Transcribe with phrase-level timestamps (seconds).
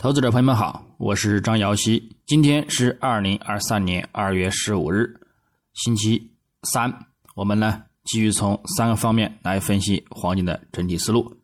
[0.00, 2.16] 投资者朋友们好，我是张瑶希。
[2.24, 5.12] 今天是二零二三年二月十五日，
[5.74, 6.30] 星期
[6.62, 7.06] 三。
[7.34, 11.36] 我们呢继续从三个方面来分析黄金的整体思路。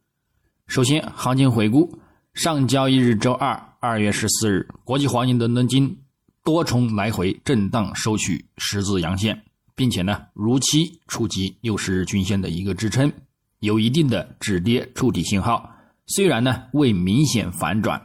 [0.69, 1.99] 首先，行情回顾：
[2.35, 5.99] 上交易日周二，二月十四日，国际黄金伦敦金
[6.45, 9.37] 多重来回震荡收取十字阳线，
[9.75, 13.13] 并且呢如期触及六十日均线的一个支撑，
[13.59, 15.69] 有一定的止跌触底信号。
[16.07, 18.01] 虽然呢未明显反转。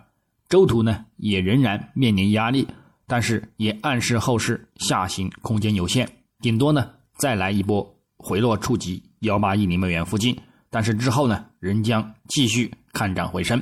[0.50, 2.67] 周图呢也仍然面临压力，
[3.05, 6.09] 但是也暗示后市下行空间有限，
[6.41, 10.35] 顶多呢再来一波回落触及幺八一零美元附近，
[10.71, 13.62] 但是之后呢仍将继续看涨回升。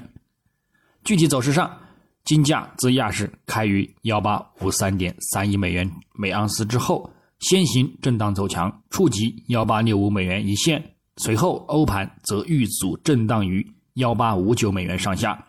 [1.04, 1.78] 具体走势上，
[2.24, 7.10] 金价自亚市开于幺八五三点三一美元每盎司之后，
[7.40, 15.47] 先行震荡走强，触及幺八六五美元一线，随后欧盘则遇阻震荡于幺八五九美元上下。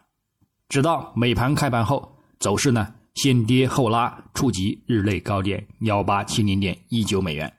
[0.68, 7.50] 直到美盘开盘后，走势呢先跌后拉，触及日内高点幺八七零点一九美元，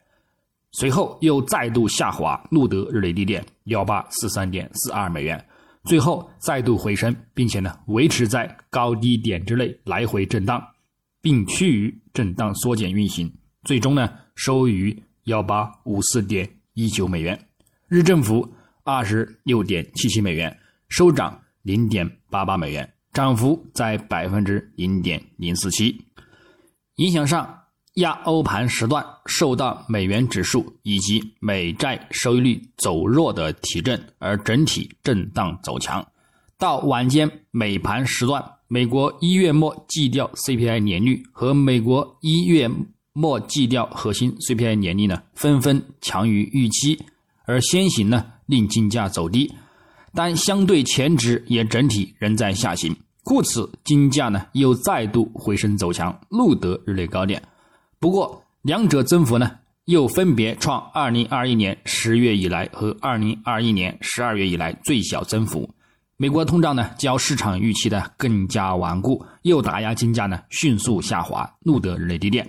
[0.70, 5.44] 随后又再度下滑，录得日内低点幺八四三点四二美元，
[5.84, 10.64] 最后再度回升，并且呢维持在高低点之内来回震荡，
[11.20, 13.30] 并趋于震荡缩减运行，
[13.64, 17.36] 最终呢收于幺八五四点一九美元，
[17.88, 18.48] 日振幅
[18.84, 20.56] 二十六点七七美元，
[20.88, 22.88] 收涨零点八八美元。
[23.12, 26.00] 涨幅在百分之零点零四七。
[26.96, 27.62] 影响上，
[27.94, 36.06] 亚欧盘时段受到美元指数以及美债收益率走弱的提振，而整体震荡走强。
[36.58, 42.70] 到晚间美盘时段，美国一月末季调 CPI 年率和美国一月
[43.12, 47.02] 末季调核心 CPI 年率呢，纷纷强于预期，
[47.46, 49.50] 而先行呢令金价走低。
[50.14, 57.42] 但相对前值也整体仍在下行，故此金价呢又再度回升走强，录得日内高点。
[57.98, 59.50] 不过两者增幅呢
[59.84, 65.68] 又分别创2021年十月以来和2021年十二月以来最小增幅。
[66.16, 72.46] 美国通胀呢较市场预期的更加顽固，又打压金价呢迅速下滑，录得日内低点。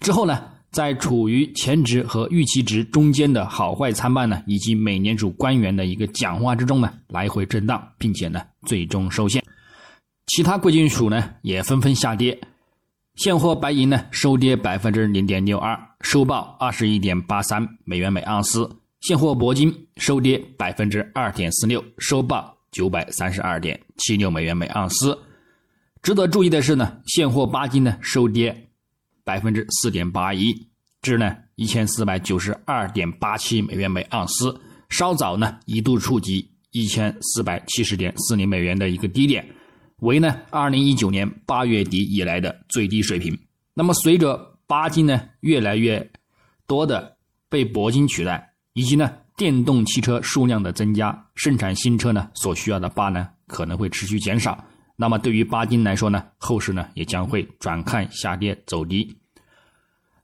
[0.00, 0.42] 之后呢？
[0.70, 9.42] 在处于前值和预期值中间的好坏参半呢，以及美联储官员的一个讲话之中呢，来回震荡，并且呢，最终收线。
[10.28, 12.40] 其他贵金属呢也纷纷下跌，
[13.16, 18.62] 现货白银呢收跌百分之零点六二，收报二十一点八三美元每盎司；
[19.00, 25.18] 现货铂金收跌百分之二点四六，收报九百三十二点七六美元每盎司。
[26.00, 28.69] 值得注意的是呢，现货钯金呢收跌。
[29.30, 30.52] 百分之四点八一，
[31.02, 39.46] 至呢一千四百九十二点八七美元每盎司，稍早呢一度触及一千四百七十点四零美元的一个低点，
[39.98, 43.38] 为呢二零一九年八月底以来的最低水平。
[43.72, 46.10] 那么随着钯金呢越来越
[46.66, 47.16] 多的
[47.48, 54.64] 被铂金取代，以及呢电动汽车数量的增加，生产新车呢所需要的钯呢可能会持续减少。
[54.96, 59.16] 那么对于巴金来说呢，后市呢也将会转看下跌走低。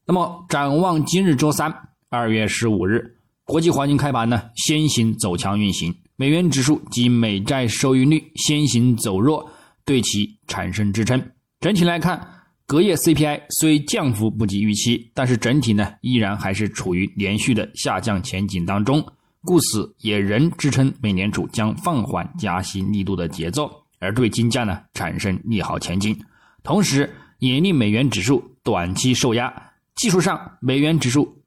[0.09, 1.75] 那么展望今日周三，
[2.11, 9.51] 二月十五日，国际黄金开盘呢先行走强运行，美元指数及美债收益率先行走弱，
[9.85, 11.21] 对其产生支撑。
[11.59, 12.25] 整体来看，
[12.69, 19.05] 隔夜 CPI 虽降幅不及预期，但是整体呢依然还是处于连续的下降前景当中，
[19.43, 23.69] 故此也仍支撑美联储将放缓加息力度的节奏。
[23.99, 26.17] 而对金价呢产生利好前景，
[26.63, 29.53] 同时也令美元指数短期受压。
[29.97, 31.43] 技术上，美元指数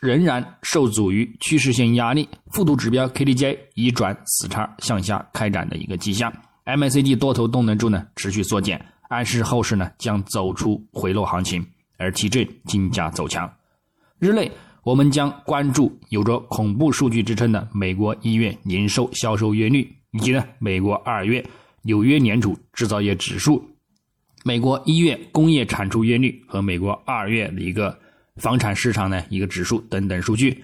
[0.00, 6.32] 仍然受阻于趋势线压力，复读指标 KDJ 已转死叉向下开展的一个迹象。
[6.64, 11.66] MACD 多头动能柱呢持续缩减，暗示后市呢将走出回落行情，
[11.96, 13.52] 而提振金价走强。
[14.20, 14.50] 日内
[14.84, 21.44] 我们将关注有着恐怖数据支撑的美国一月零售销售月率，以及呢美国二月。
[21.82, 23.64] 纽约联储制造业指数、
[24.44, 27.98] 美国一月工业产出月率和美国二月的一个
[28.36, 30.62] 房产市场的一个指数等等数据，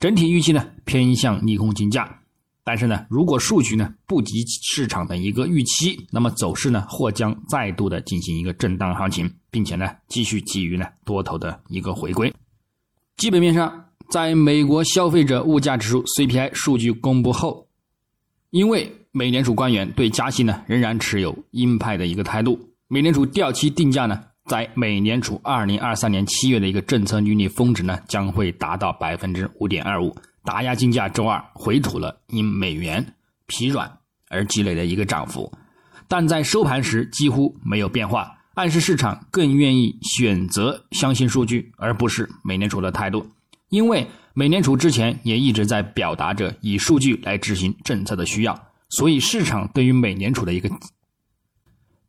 [0.00, 2.18] 整体预期呢偏向利空金价。
[2.64, 12.32] 但是呢，如果数据呢不及市场的一个预期，那么走势呢或将再度的进行一个震荡行情，并且呢继续基于呢多头的一个回归。
[13.16, 17.66] 基本面上，在美国消费者物价指数 CPI 数据公布后，
[18.50, 22.71] 因为美联储官员对加息呢仍然持有鹰派的一个态度。
[22.92, 31.08] 美联储调期定价呢，在美联储二零二三年七月的一个政策利率峰值呢将会达到百分之五点二五，打压金价。
[31.08, 33.02] 周二回吐了因美元
[33.46, 33.90] 疲软
[34.28, 35.50] 而积累的一个涨幅。
[36.06, 43.26] 但在收盘时几乎没有变化，暗示市场更愿意选择相信数据，而不是美联储的态度。
[43.70, 50.68] 因为美联储之前也一直在表达着以数据来执行政策的需要，所以市场对于美联储的一个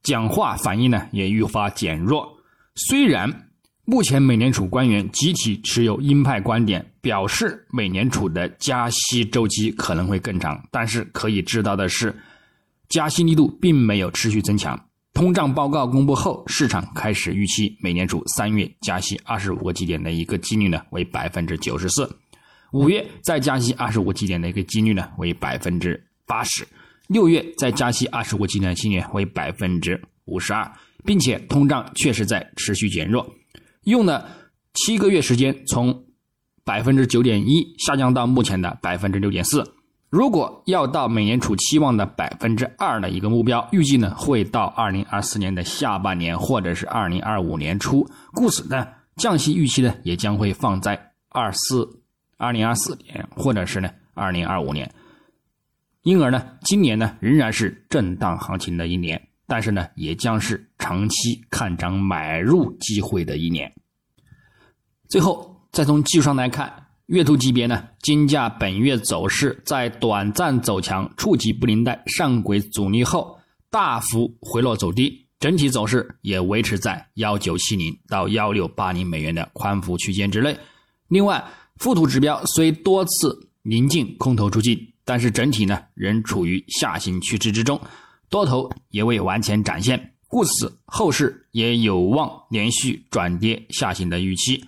[0.04, 2.38] 讲话反应呢也愈发减弱。
[2.76, 3.50] 虽然
[3.86, 12.16] 目前美联储官员集体持有鹰派观点，表示美联储的加息周期可能会更长，但是可以知道的是，
[12.88, 14.80] 加息力度并没有持续增强。
[15.14, 22.10] 通胀报告公布后，市场开始预期美联储三月加息二十五个基点的一个几率呢为百分之九十四，
[22.72, 26.66] 五月再加息二十五个基点的一个几率呢为百分之八十，
[27.08, 30.72] 六月再加息二十五个基点的几率为百分之五十二，
[31.04, 33.30] 并且通胀确实在持续减弱。
[33.84, 34.26] 用了
[34.74, 36.06] 七个月时间，从
[36.64, 39.64] 百分之九点一下降到目前的百分之六点四。
[40.10, 48.08] 如果要到美联储期望的百分之二的一个目标，预计呢会到二零二四年的下半年或者是二零二五年初。
[48.32, 52.02] 故此呢，降息预期呢也将会放在二四
[52.38, 54.90] 二零二四年或者是呢二零二五年。
[56.04, 59.30] 因而呢，今年呢仍然是震荡行情的一年。
[59.46, 63.72] 但是呢，也将是长期看涨买入机会的一年。
[65.10, 66.74] 最后，再从技术上来看，
[67.08, 73.38] 月图级别呢，金价本月走势在短暂走强，触及布林带上轨阻力后，
[73.70, 80.58] 大幅回落走低，整体走势也维持在幺九七零到幺六八零美元的宽幅区间之内。
[81.10, 81.44] 另外，
[81.76, 87.80] 附图指标虽多次临近空头出尽，但是整体呢仍处于下行趋势之中。
[88.30, 94.64] 多头也未完全展现，故此后市也有望连续转跌下行的预期。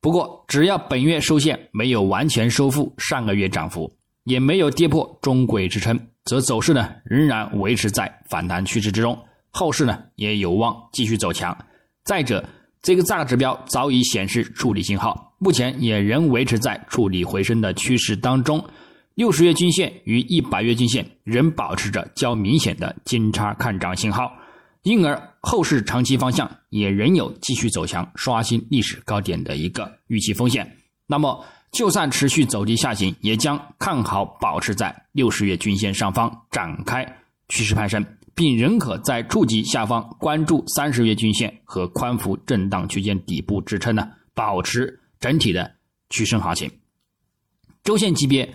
[0.00, 3.92] 不过，只要本月收线没有完全收复上个月涨幅，
[4.24, 9.18] 也没有跌破中轨支撑，则走势呢仍然维持在反弹趋势之中，
[9.50, 11.54] 后市呢也有望继续走强。
[12.04, 12.48] 再者，
[12.80, 18.64] 这个价格指标早已显示触底信号，目前也仍维持在触底回升的趋势当中。
[19.18, 24.32] 六十月均线与一百月均线仍保持着较明显的金叉看涨信号，
[24.84, 30.76] 因而后市长期方向也仍有继续走强、刷新历史高点的一个预期风险。
[31.08, 37.04] 那么，就算持续走低下行，也将看好保持在六十月均线上方展开
[37.48, 38.06] 趋势攀升，
[38.36, 45.72] 并仍可在触及下方关注三十月均线和宽幅震荡区间底部支撑呢，保持整体的
[46.08, 46.70] 趋升行情。
[47.82, 48.48] 周线级别。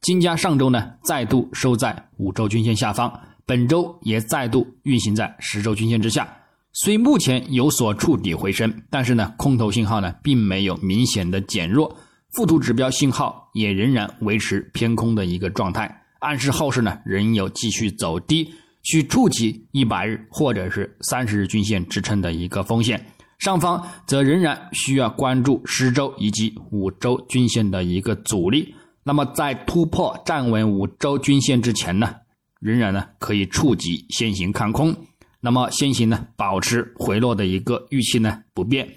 [0.00, 3.12] 金价上周呢再度收在五周均线下方，
[3.44, 6.26] 本周也再度运行在十周均线之下。
[6.72, 11.94] 虽目前有所触底回升，但是呢空头信号呢并没有明显的减弱，
[12.30, 23.04] 附图指标信号也仍然维持偏空的一个状态，暗示后市呢仍有继续走低去触及一百日或者是三十日均线支撑的一个风险。
[23.38, 28.74] 上方则仍然需要关注十周以及五周均线的一个阻力。
[29.02, 32.14] 那么在突破站稳五周均线之前呢，
[32.60, 34.94] 仍然呢可以触及先行看空。
[35.40, 38.96] 那么先行呢保持回落的一个预期呢不变。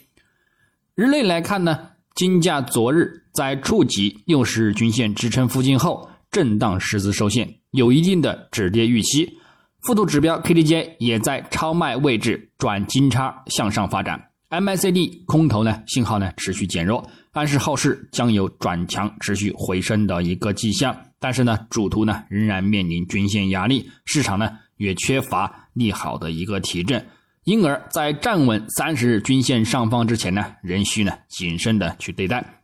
[0.95, 9.37] 日内来看呢，金价昨日在触及六十日均线支撑附近后，震荡十字收线，有一定的止跌预期。
[9.83, 14.29] 附图指标 KDJ 也在超卖位置转金叉向上发展。
[14.61, 20.95] MACD 空头呢信号呢持续减弱，暗示后市将有转强持续回升的一个迹象。
[21.19, 27.03] 但是呢，主图呢仍然面临均线压力，市场呢也缺乏利好的一个提振，
[27.45, 32.61] 因而，在站稳三十日均线上方之前呢，仍需呢谨慎的去对待。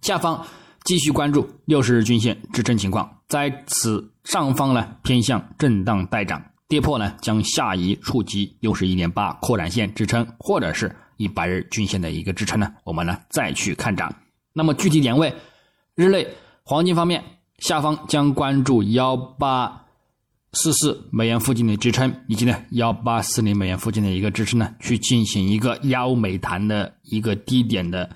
[0.00, 0.46] 下方
[0.84, 10.96] 继续关注六十日均线支撑情况，在此上方呢偏向震荡待涨，跌破呢将下移触及六十一点八扩展线支撑，或者是。
[11.20, 14.10] 一百日均线的一个支撑呢，我们呢再去看涨。
[14.54, 15.34] 那么具体点位，
[15.94, 16.26] 日内
[16.62, 17.22] 黄金方面，
[17.58, 19.84] 下方将关注幺八
[20.54, 28.08] 四四美元附近的支撑，以及呢幺八四零美元附近的一个支撑呢，去进行一个幺美弹的一个低点的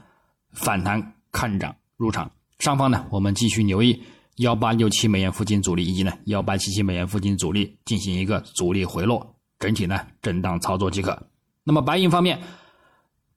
[0.52, 2.30] 反弹看涨入场。
[2.58, 4.02] 上方呢，我们继续留意
[4.36, 11.22] 幺八六七美元附近阻力，以及呢幺八七七美元附近阻力进行一个阻力回落，整体呢震荡操作即可。
[11.64, 12.40] 那么白银方面。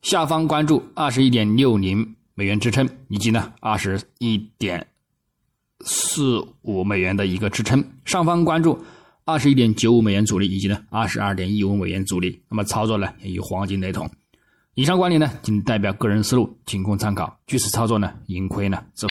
[0.01, 4.87] 下方关注二十一点六零美元支撑，以及呢二十一点
[5.81, 7.83] 四五美元的一个支撑。
[8.05, 8.81] 上方关注
[9.25, 12.41] 二十一点九五美元阻力，以及呢二十二点一五美元阻力。
[12.49, 14.09] 那么操作呢也与黄金雷同。
[14.75, 17.37] 以上观点呢仅代表个人思路，仅供参考。
[17.47, 19.05] 据此操作呢盈亏呢则。